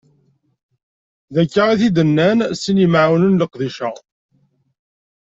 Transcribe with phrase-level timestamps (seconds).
[1.33, 3.91] D akka i t-id-nnan sin n yimɛawnen n leqdic-a.